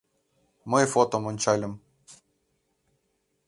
[0.71, 1.73] Мый фотом ончальым.